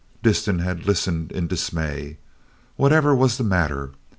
[0.23, 2.17] Disston had listened in dismay.
[2.75, 3.91] Whatever was the matter?